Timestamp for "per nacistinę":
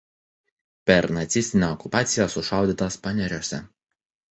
0.89-1.69